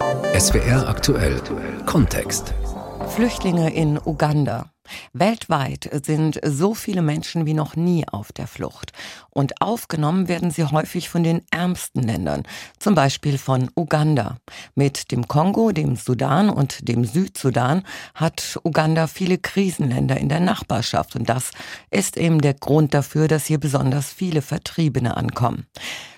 [0.00, 1.40] SWR aktuell
[1.86, 2.52] Kontext.
[3.14, 4.70] Flüchtlinge in Uganda.
[5.12, 8.92] Weltweit sind so viele Menschen wie noch nie auf der Flucht.
[9.30, 12.42] Und aufgenommen werden sie häufig von den ärmsten Ländern,
[12.78, 14.38] zum Beispiel von Uganda.
[14.74, 17.84] Mit dem Kongo, dem Sudan und dem Südsudan
[18.14, 21.14] hat Uganda viele Krisenländer in der Nachbarschaft.
[21.14, 21.52] Und das
[21.90, 25.66] ist eben der Grund dafür, dass hier besonders viele Vertriebene ankommen.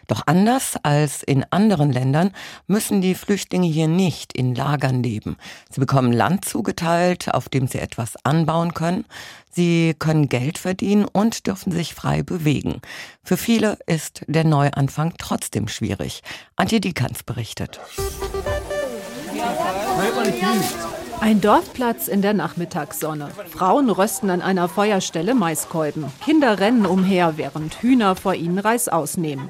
[0.07, 2.33] Doch anders als in anderen Ländern
[2.67, 5.37] müssen die Flüchtlinge hier nicht in Lagern leben.
[5.71, 9.05] Sie bekommen Land zugeteilt, auf dem sie etwas anbauen können.
[9.51, 12.83] Sie können Geld verdienen und dürfen sich frei bewegen.
[13.25, 16.23] Für viele ist der Neuanfang trotzdem schwierig.
[16.57, 17.81] Antje Diekanz berichtet.
[21.21, 23.31] Ein Dorfplatz in der Nachmittagssonne.
[23.51, 26.05] Frauen rösten an einer Feuerstelle Maiskolben.
[26.23, 29.49] Kinder rennen umher, während Hühner vor ihnen Reis ausnehmen.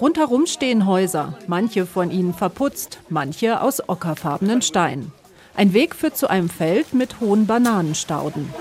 [0.00, 5.12] Rundherum stehen Häuser, manche von ihnen verputzt, manche aus ockerfarbenen Steinen.
[5.54, 8.52] Ein Weg führt zu einem Feld mit hohen Bananenstauden.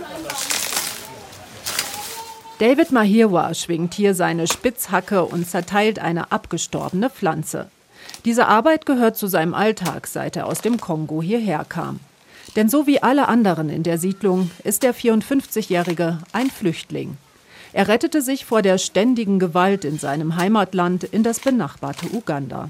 [2.60, 7.68] David Mahirwa schwingt hier seine Spitzhacke und zerteilt eine abgestorbene Pflanze.
[8.26, 12.00] Diese Arbeit gehört zu seinem Alltag, seit er aus dem Kongo hierher kam.
[12.56, 17.18] Denn so wie alle anderen in der Siedlung ist der 54-Jährige ein Flüchtling.
[17.74, 22.70] Er rettete sich vor der ständigen Gewalt in seinem Heimatland in das benachbarte Uganda.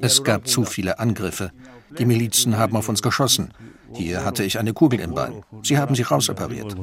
[0.00, 1.52] Es gab zu viele Angriffe.
[1.98, 3.52] Die Milizen haben auf uns geschossen.
[3.92, 5.42] Hier hatte ich eine Kugel im Bein.
[5.62, 6.74] Sie haben sie rausoperiert.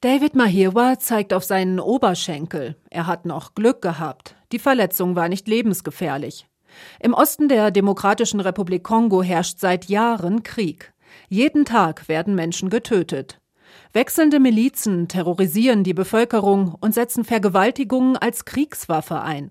[0.00, 2.76] David Mahirwa zeigt auf seinen Oberschenkel.
[2.90, 4.34] Er hat noch Glück gehabt.
[4.50, 6.46] Die Verletzung war nicht lebensgefährlich.
[7.00, 10.91] Im Osten der Demokratischen Republik Kongo herrscht seit Jahren Krieg.
[11.32, 13.40] Jeden Tag werden Menschen getötet.
[13.94, 19.50] Wechselnde Milizen terrorisieren die Bevölkerung und setzen Vergewaltigungen als Kriegswaffe ein.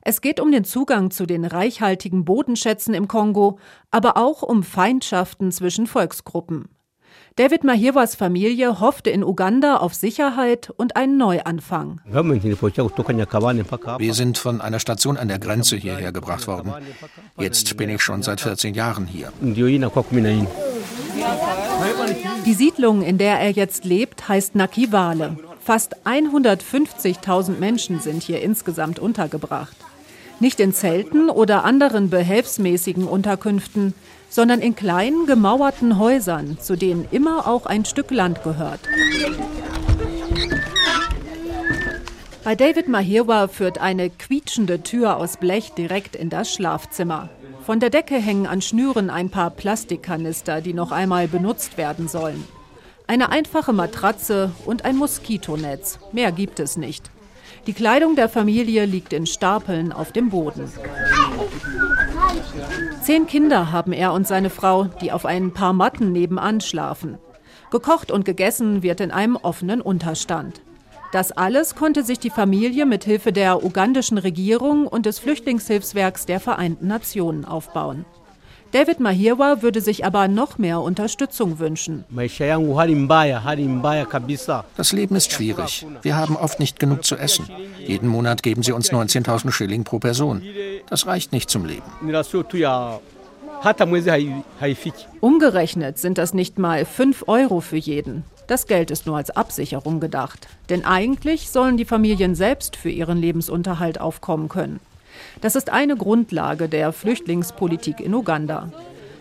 [0.00, 3.58] Es geht um den Zugang zu den reichhaltigen Bodenschätzen im Kongo,
[3.90, 6.70] aber auch um Feindschaften zwischen Volksgruppen.
[7.36, 12.00] David Mahirwas Familie hoffte in Uganda auf Sicherheit und einen Neuanfang.
[12.04, 16.72] Wir sind von einer Station an der Grenze hierher gebracht worden.
[17.38, 19.30] Jetzt bin ich schon seit 14 Jahren hier.
[22.46, 25.36] Die Siedlung, in der er jetzt lebt, heißt Nakivale.
[25.62, 29.76] Fast 150.000 Menschen sind hier insgesamt untergebracht.
[30.40, 33.94] Nicht in Zelten oder anderen behelfsmäßigen Unterkünften,
[34.30, 38.80] sondern in kleinen gemauerten Häusern, zu denen immer auch ein Stück Land gehört.
[42.42, 47.28] Bei David Mahirwa führt eine quietschende Tür aus Blech direkt in das Schlafzimmer.
[47.70, 52.42] Von der Decke hängen an Schnüren ein paar Plastikkanister, die noch einmal benutzt werden sollen.
[53.06, 56.00] Eine einfache Matratze und ein Moskitonetz.
[56.10, 57.12] Mehr gibt es nicht.
[57.68, 60.68] Die Kleidung der Familie liegt in Stapeln auf dem Boden.
[63.02, 67.18] Zehn Kinder haben er und seine Frau, die auf ein paar Matten nebenan schlafen.
[67.70, 70.60] Gekocht und gegessen wird in einem offenen Unterstand.
[71.12, 76.38] Das alles konnte sich die Familie mit Hilfe der ugandischen Regierung und des Flüchtlingshilfswerks der
[76.38, 78.04] Vereinten Nationen aufbauen.
[78.70, 82.04] David Mahirwa würde sich aber noch mehr Unterstützung wünschen.
[84.76, 85.86] Das Leben ist schwierig.
[86.02, 87.50] Wir haben oft nicht genug zu essen.
[87.84, 90.42] Jeden Monat geben sie uns 19.000 Schilling pro Person.
[90.88, 91.82] Das reicht nicht zum Leben.
[95.20, 98.22] Umgerechnet sind das nicht mal 5 Euro für jeden.
[98.50, 100.48] Das Geld ist nur als Absicherung gedacht.
[100.70, 104.80] Denn eigentlich sollen die Familien selbst für ihren Lebensunterhalt aufkommen können.
[105.40, 108.72] Das ist eine Grundlage der Flüchtlingspolitik in Uganda.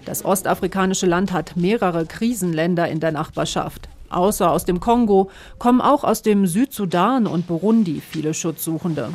[0.04, 3.88] Das ostafrikanische Land hat mehrere Krisenländer in der Nachbarschaft.
[4.10, 5.30] Außer aus dem Kongo
[5.60, 9.10] kommen auch aus dem Südsudan und Burundi viele Schutzsuchende.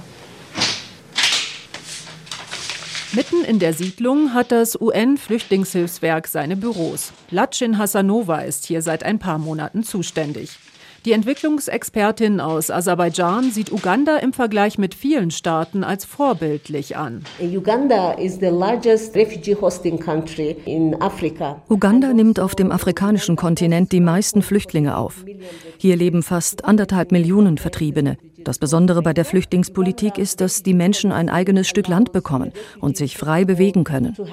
[3.14, 7.12] Mitten in der Siedlung hat das UN-Flüchtlingshilfswerk seine Büros.
[7.30, 10.58] Latschin Hassanova ist hier seit ein paar Monaten zuständig.
[11.04, 17.22] Die Entwicklungsexpertin aus Aserbaidschan sieht Uganda im Vergleich mit vielen Staaten als vorbildlich an.
[17.40, 18.14] Uganda
[21.68, 25.24] Uganda nimmt auf dem afrikanischen Kontinent die meisten Flüchtlinge auf.
[25.76, 28.16] Hier leben fast anderthalb Millionen Vertriebene.
[28.44, 32.98] Das Besondere bei der Flüchtlingspolitik ist, dass die Menschen ein eigenes Stück Land bekommen und
[32.98, 34.14] sich frei bewegen können.
[34.18, 34.30] Also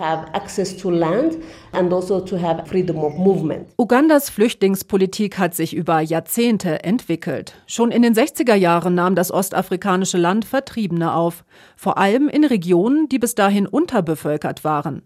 [3.77, 7.55] Ugandas Flüchtlingspolitik hat sich über Jahrzehnte entwickelt.
[7.67, 11.45] Schon in den 60er Jahren nahm das ostafrikanische Land Vertriebene auf,
[11.77, 15.03] vor allem in Regionen, die bis dahin unterbevölkert waren.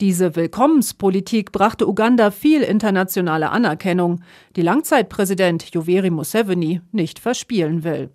[0.00, 4.20] Diese Willkommenspolitik brachte Uganda viel internationale Anerkennung,
[4.54, 8.10] die Langzeitpräsident Yoweri Museveni nicht verspielen will.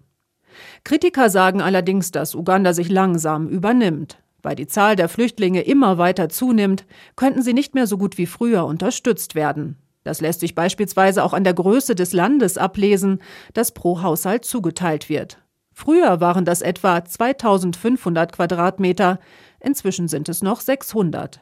[0.84, 4.18] Kritiker sagen allerdings, dass Uganda sich langsam übernimmt.
[4.44, 8.26] Weil die Zahl der Flüchtlinge immer weiter zunimmt, könnten sie nicht mehr so gut wie
[8.26, 9.78] früher unterstützt werden.
[10.04, 13.20] Das lässt sich beispielsweise auch an der Größe des Landes ablesen,
[13.54, 15.38] das pro Haushalt zugeteilt wird.
[15.74, 19.20] Früher waren das etwa 2500 Quadratmeter,
[19.60, 21.40] inzwischen sind es noch 600.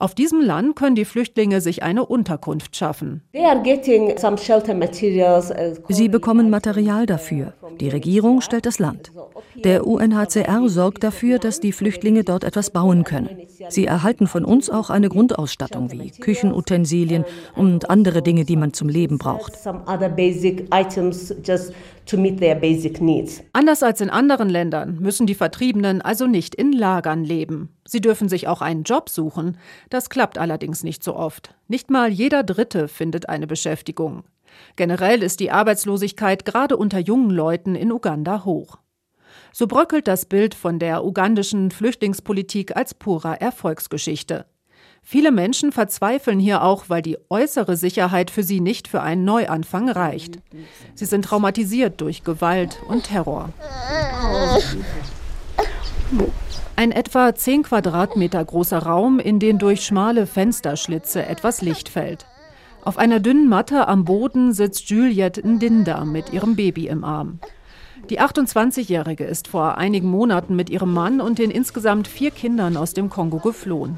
[0.00, 3.22] Auf diesem Land können die Flüchtlinge sich eine Unterkunft schaffen.
[3.34, 3.64] Uh,
[5.88, 7.54] Sie bekommen Material dafür.
[7.80, 9.10] Die Regierung stellt das Land.
[9.56, 13.28] Der UNHCR sorgt dafür, dass die Flüchtlinge dort etwas bauen können.
[13.70, 17.24] Sie erhalten von uns auch eine Grundausstattung wie Küchenutensilien
[17.56, 19.54] und andere Dinge, die man zum Leben braucht.
[23.52, 27.76] Anders als in anderen Ländern müssen die Vertriebenen also nicht in Lagern leben.
[27.86, 29.58] Sie dürfen sich auch einen Job suchen.
[29.90, 31.54] Das klappt allerdings nicht so oft.
[31.68, 34.24] Nicht mal jeder Dritte findet eine Beschäftigung.
[34.76, 38.78] Generell ist die Arbeitslosigkeit gerade unter jungen Leuten in Uganda hoch.
[39.52, 44.46] So bröckelt das Bild von der ugandischen Flüchtlingspolitik als purer Erfolgsgeschichte.
[45.10, 49.88] Viele Menschen verzweifeln hier auch, weil die äußere Sicherheit für sie nicht für einen Neuanfang
[49.88, 50.38] reicht.
[50.94, 53.48] Sie sind traumatisiert durch Gewalt und Terror.
[56.76, 62.26] Ein etwa 10 Quadratmeter großer Raum, in den durch schmale Fensterschlitze etwas Licht fällt.
[62.84, 67.38] Auf einer dünnen Matte am Boden sitzt Juliette Ndinda mit ihrem Baby im Arm.
[68.10, 72.92] Die 28-Jährige ist vor einigen Monaten mit ihrem Mann und den insgesamt vier Kindern aus
[72.92, 73.96] dem Kongo geflohen.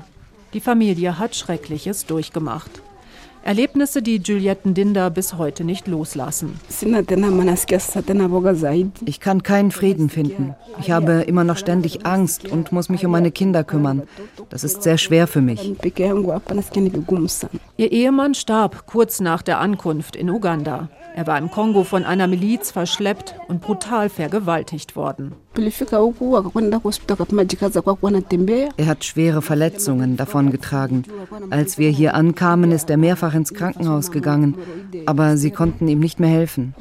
[0.52, 2.82] Die Familie hat Schreckliches durchgemacht.
[3.43, 6.61] Erlebnisse, die Julietten Dinder bis heute nicht loslassen.
[9.06, 10.55] Ich kann keinen Frieden finden.
[10.79, 14.02] Ich habe immer noch ständig Angst und muss mich um meine Kinder kümmern.
[14.50, 15.73] Das ist sehr schwer für mich.
[17.76, 20.91] Ihr Ehemann starb kurz nach der Ankunft in Uganda.
[21.14, 25.32] Er war im Kongo von einer Miliz verschleppt und brutal vergewaltigt worden.
[28.76, 31.05] Er hat schwere Verletzungen davongetragen.
[31.50, 34.55] Als wir hier ankamen, ist er mehrfach ins Krankenhaus gegangen,
[35.06, 36.75] aber sie konnten ihm nicht mehr helfen.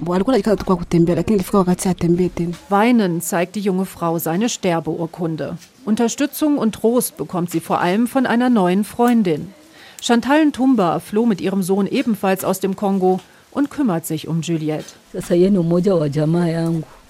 [2.69, 5.57] Weinend zeigt die junge Frau seine Sterbeurkunde.
[5.86, 9.51] Unterstützung und Trost bekommt sie vor allem von einer neuen Freundin.
[10.00, 13.19] Chantal Ntumba floh mit ihrem Sohn ebenfalls aus dem Kongo
[13.51, 14.94] und kümmert sich um Juliette.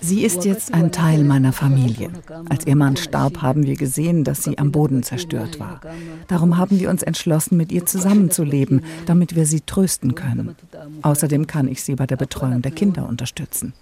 [0.01, 2.09] Sie ist jetzt ein Teil meiner Familie.
[2.49, 5.81] Als ihr Mann starb, haben wir gesehen, dass sie am Boden zerstört war.
[6.27, 10.55] Darum haben wir uns entschlossen, mit ihr zusammenzuleben, damit wir sie trösten können.
[11.01, 13.73] Außerdem kann ich sie bei der Betreuung der Kinder unterstützen.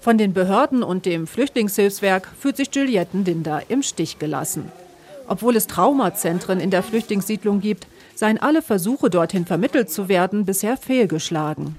[0.00, 4.64] Von den Behörden und dem Flüchtlingshilfswerk fühlt sich Juliette Dinder im Stich gelassen.
[5.26, 7.86] Obwohl es Traumazentren in der Flüchtlingssiedlung gibt,
[8.18, 11.76] seien alle Versuche, dorthin vermittelt zu werden, bisher fehlgeschlagen.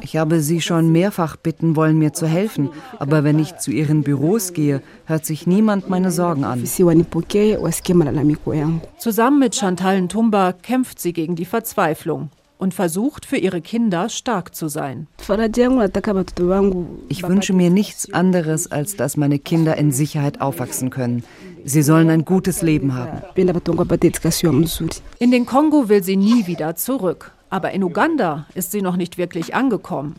[0.00, 4.04] Ich habe sie schon mehrfach bitten wollen, mir zu helfen, aber wenn ich zu ihren
[4.04, 6.60] Büros gehe, hört sich niemand meine Sorgen an.
[8.96, 12.30] Zusammen mit Chantal Ntumba kämpft sie gegen die Verzweiflung
[12.60, 15.06] und versucht, für ihre Kinder stark zu sein.
[17.08, 21.24] Ich wünsche mir nichts anderes, als dass meine Kinder in Sicherheit aufwachsen können.
[21.64, 23.22] Sie sollen ein gutes Leben haben.
[25.18, 27.32] In den Kongo will sie nie wieder zurück.
[27.48, 30.14] Aber in Uganda ist sie noch nicht wirklich angekommen.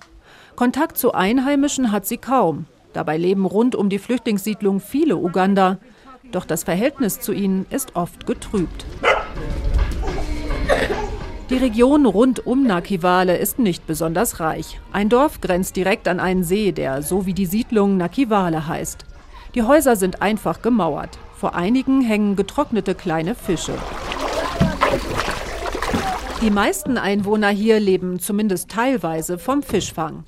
[0.55, 2.65] Kontakt zu Einheimischen hat sie kaum.
[2.93, 5.77] Dabei leben rund um die Flüchtlingssiedlung viele Uganda.
[6.31, 8.85] Doch das Verhältnis zu ihnen ist oft getrübt.
[11.51, 14.79] Die Region rund um Nakivale ist nicht besonders reich.
[14.93, 19.03] Ein Dorf grenzt direkt an einen See, der so wie die Siedlung Nakivale heißt.
[19.53, 21.19] Die Häuser sind einfach gemauert.
[21.35, 23.73] Vor einigen hängen getrocknete kleine Fische.
[26.41, 30.23] Die meisten Einwohner hier leben zumindest teilweise vom Fischfang.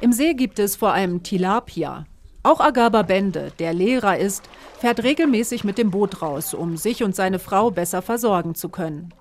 [0.00, 2.04] Im See gibt es vor allem Tilapia.
[2.42, 4.42] Auch Agaba Bende, der Lehrer ist,
[4.80, 9.14] fährt regelmäßig mit dem Boot raus, um sich und seine Frau besser versorgen zu können.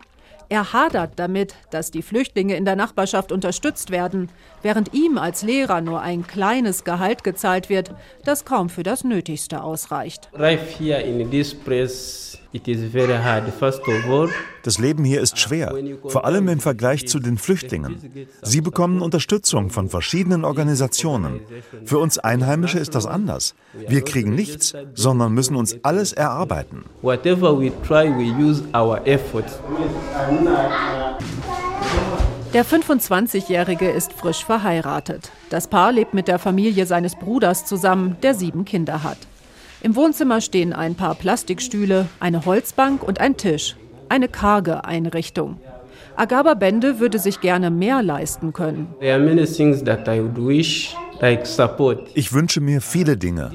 [0.49, 4.29] Er hadert damit, dass die Flüchtlinge in der Nachbarschaft unterstützt werden,
[4.63, 7.93] während ihm als Lehrer nur ein kleines Gehalt gezahlt wird,
[8.25, 10.29] das kaum für das Nötigste ausreicht.
[14.63, 15.75] Das Leben hier ist schwer,
[16.07, 17.99] vor allem im Vergleich zu den Flüchtlingen.
[18.43, 21.41] Sie bekommen Unterstützung von verschiedenen Organisationen.
[21.83, 23.55] Für uns Einheimische ist das anders.
[23.73, 26.85] Wir kriegen nichts, sondern müssen uns alles erarbeiten.
[32.53, 35.31] Der 25-Jährige ist frisch verheiratet.
[35.49, 39.17] Das Paar lebt mit der Familie seines Bruders zusammen, der sieben Kinder hat.
[39.81, 43.75] Im Wohnzimmer stehen ein paar Plastikstühle, eine Holzbank und ein Tisch.
[44.07, 45.59] Eine karge Einrichtung.
[46.15, 48.87] Agaba Bende würde sich gerne mehr leisten können.
[52.15, 53.51] Ich wünsche mir viele Dinge.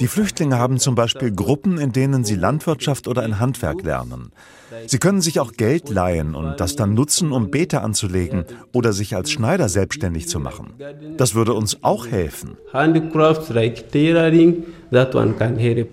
[0.00, 4.32] Die Flüchtlinge haben zum Beispiel Gruppen, in denen sie Landwirtschaft oder ein Handwerk lernen.
[4.86, 9.14] Sie können sich auch Geld leihen und das dann nutzen, um Beete anzulegen oder sich
[9.14, 10.74] als Schneider selbstständig zu machen.
[11.16, 12.56] Das würde uns auch helfen.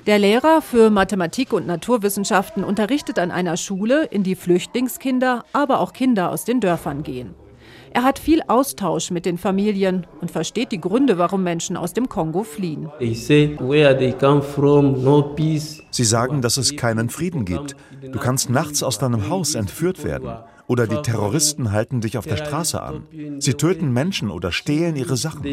[0.06, 5.94] Der Lehrer für Mathematik und Naturwissenschaften unterrichtet an einer Schule, in die Flüchtlingskinder, aber auch
[5.94, 7.36] Kinder aus den Dörfern gehen.
[7.96, 12.10] Er hat viel Austausch mit den Familien und versteht die Gründe, warum Menschen aus dem
[12.10, 12.90] Kongo fliehen.
[15.92, 17.76] Sie sagen, dass es keinen Frieden gibt.
[18.02, 20.38] Du kannst nachts aus deinem Haus entführt werden.
[20.68, 23.04] Oder die Terroristen halten dich auf der Straße an.
[23.40, 25.44] Sie töten Menschen oder stehlen ihre Sachen.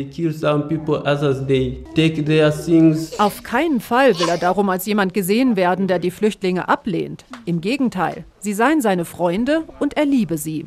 [3.18, 7.24] Auf keinen Fall will er darum als jemand gesehen werden, der die Flüchtlinge ablehnt.
[7.44, 10.66] Im Gegenteil, sie seien seine Freunde und er liebe sie.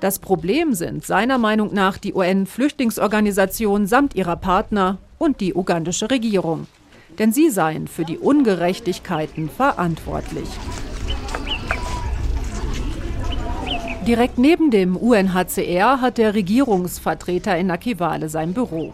[0.00, 6.66] Das Problem sind seiner Meinung nach die UN-Flüchtlingsorganisation samt ihrer Partner und die ugandische Regierung.
[7.18, 10.48] Denn sie seien für die Ungerechtigkeiten verantwortlich.
[14.06, 18.92] Direkt neben dem UNHCR hat der Regierungsvertreter in Nakivale sein Büro.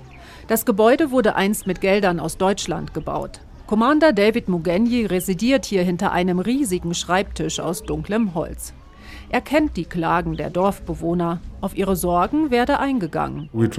[0.48, 3.40] Das Gebäude wurde einst mit Geldern aus Deutschland gebaut.
[3.66, 8.72] Commander David Mugenyi residiert hier hinter einem riesigen Schreibtisch aus dunklem Holz.
[9.28, 11.40] Er kennt die Klagen der Dorfbewohner.
[11.60, 13.50] Auf ihre Sorgen werde eingegangen.
[13.52, 13.70] Wir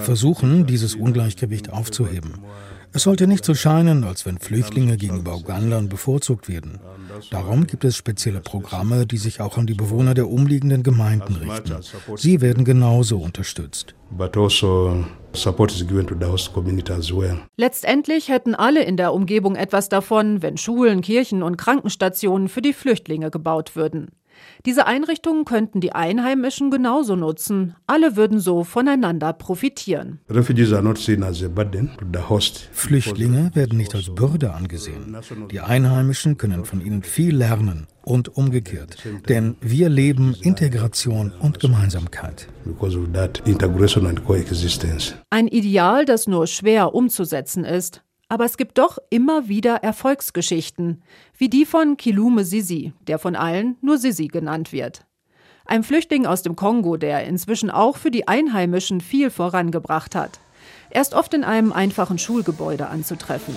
[0.00, 2.34] versuchen, dieses Ungleichgewicht aufzuheben.
[2.94, 6.78] Es sollte nicht so scheinen, als wenn Flüchtlinge gegenüber Ugandern bevorzugt werden.
[7.30, 11.76] Darum gibt es spezielle Programme, die sich auch an die Bewohner der umliegenden Gemeinden richten.
[12.16, 13.94] Sie werden genauso unterstützt.
[14.18, 15.04] Also
[17.56, 22.74] Letztendlich hätten alle in der Umgebung etwas davon, wenn Schulen, Kirchen und Krankenstationen für die
[22.74, 24.10] Flüchtlinge gebaut würden.
[24.64, 27.74] Diese Einrichtungen könnten die Einheimischen genauso nutzen.
[27.86, 30.20] Alle würden so voneinander profitieren.
[32.72, 35.16] Flüchtlinge werden nicht als Bürde angesehen.
[35.50, 38.96] Die Einheimischen können von ihnen viel lernen und umgekehrt.
[39.28, 42.48] Denn wir leben Integration und Gemeinsamkeit.
[45.30, 48.02] Ein Ideal, das nur schwer umzusetzen ist.
[48.32, 51.02] Aber es gibt doch immer wieder Erfolgsgeschichten,
[51.36, 55.04] wie die von Kilume Sisi, der von allen nur Sisi genannt wird.
[55.66, 60.40] Ein Flüchtling aus dem Kongo, der inzwischen auch für die Einheimischen viel vorangebracht hat.
[60.88, 63.54] Er ist oft in einem einfachen Schulgebäude anzutreffen.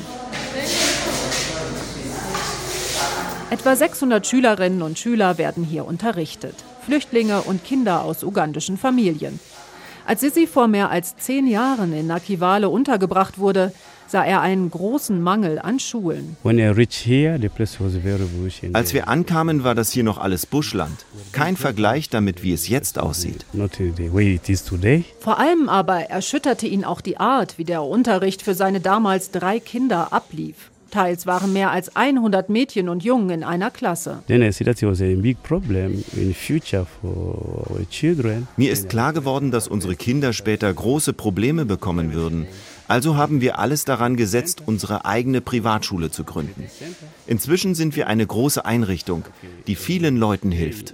[3.51, 6.55] Etwa 600 Schülerinnen und Schüler werden hier unterrichtet.
[6.82, 9.39] Flüchtlinge und Kinder aus ugandischen Familien.
[10.05, 13.72] Als Sisi vor mehr als zehn Jahren in Nakivale untergebracht wurde,
[14.07, 16.38] sah er einen großen Mangel an Schulen.
[18.74, 21.05] Als wir ankamen, war das hier noch alles Buschland.
[21.31, 23.45] Kein Vergleich damit, wie es jetzt aussieht.
[25.19, 29.59] Vor allem aber erschütterte ihn auch die Art, wie der Unterricht für seine damals drei
[29.59, 30.71] Kinder ablief.
[30.95, 34.24] Teils waren mehr als 100 Mädchen und Jungen in einer Klasse.
[38.55, 42.47] Mir ist klar geworden, dass unsere Kinder später große Probleme bekommen würden.
[42.88, 46.70] Also haben wir alles daran gesetzt, unsere eigene Privatschule zu gründen.
[47.25, 49.25] Inzwischen sind wir eine große Einrichtung,
[49.68, 50.94] die vielen Leuten hilft.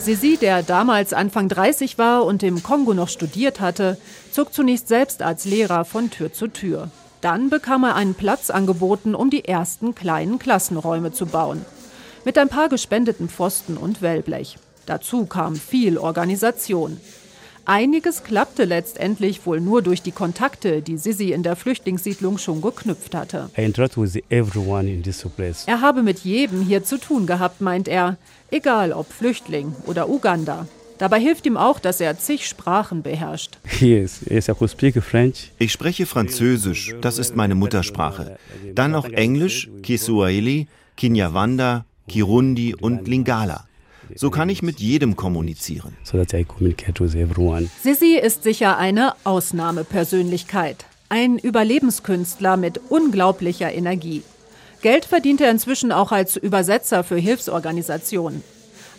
[0.00, 3.96] Sisi, der damals Anfang 30 war und im Kongo noch studiert hatte,
[4.32, 6.90] zog zunächst selbst als Lehrer von Tür zu Tür.
[7.22, 11.64] Dann bekam er einen Platz angeboten, um die ersten kleinen Klassenräume zu bauen.
[12.26, 14.58] Mit ein paar gespendeten Pfosten und Wellblech.
[14.86, 16.98] Dazu kam viel Organisation.
[17.66, 23.14] Einiges klappte letztendlich wohl nur durch die Kontakte, die Sisi in der Flüchtlingssiedlung schon geknüpft
[23.14, 23.48] hatte.
[25.66, 28.18] Er habe mit jedem hier zu tun gehabt, meint er,
[28.50, 30.66] egal ob Flüchtling oder Uganda.
[30.98, 33.58] Dabei hilft ihm auch, dass er zig Sprachen beherrscht.
[35.58, 38.38] Ich spreche Französisch, das ist meine Muttersprache.
[38.74, 43.66] Dann noch Englisch, Kiswahili, Kinyarwanda, Kirundi und Lingala.
[44.14, 45.96] So kann ich mit jedem kommunizieren.
[47.82, 50.84] Sisi ist sicher eine Ausnahmepersönlichkeit.
[51.08, 54.22] Ein Überlebenskünstler mit unglaublicher Energie.
[54.82, 58.42] Geld verdient er inzwischen auch als Übersetzer für Hilfsorganisationen.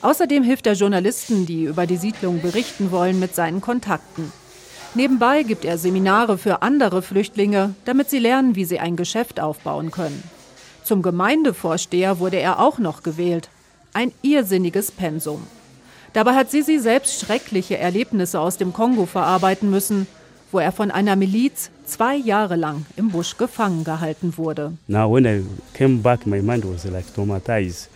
[0.02, 4.32] Außerdem hilft er Journalisten, die über die Siedlung berichten wollen, mit seinen Kontakten.
[4.94, 9.92] Nebenbei gibt er Seminare für andere Flüchtlinge, damit sie lernen, wie sie ein Geschäft aufbauen
[9.92, 10.24] können.
[10.84, 13.50] Zum Gemeindevorsteher wurde er auch noch gewählt.
[13.96, 15.48] Ein irrsinniges Pensum.
[16.12, 20.06] Dabei hat Sisi selbst schreckliche Erlebnisse aus dem Kongo verarbeiten müssen,
[20.56, 24.72] wo er von einer Miliz zwei Jahre lang im Busch gefangen gehalten wurde.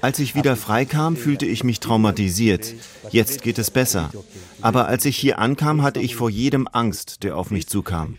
[0.02, 2.74] Als ich wieder freikam, fühlte ich mich traumatisiert.
[3.12, 4.10] Jetzt geht es besser.
[4.62, 8.18] Aber als ich hier ankam, hatte ich vor jedem Angst, der auf mich zukam.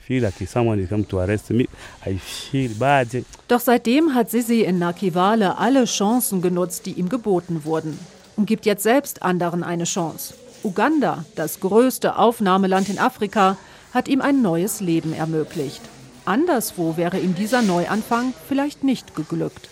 [3.48, 7.98] Doch seitdem hat Sisi in Nakivale alle Chancen genutzt, die ihm geboten wurden.
[8.36, 10.32] Und gibt jetzt selbst anderen eine Chance.
[10.62, 13.58] Uganda, das größte Aufnahmeland in Afrika,
[13.92, 15.82] hat ihm ein neues Leben ermöglicht.
[16.24, 19.68] Anderswo wäre ihm dieser Neuanfang vielleicht nicht geglückt.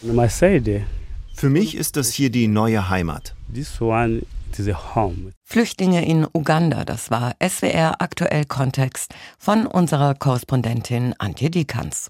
[1.35, 3.35] Für mich ist das hier die neue Heimat.
[5.45, 12.07] Flüchtlinge in Uganda, das war SWR aktuell Kontext von unserer Korrespondentin Antje Dikans.